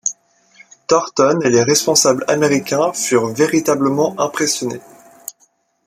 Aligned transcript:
Thornton 0.87 1.41
et 1.43 1.51
les 1.51 1.61
responsables 1.61 2.25
américains 2.27 2.91
furent 2.91 3.27
véritablement 3.27 4.19
impressionnés. 4.19 4.81